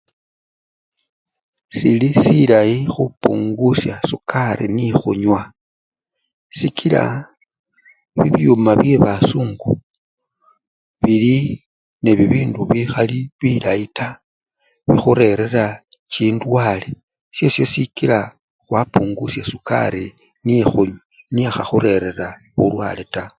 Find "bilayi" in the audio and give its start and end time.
13.39-13.85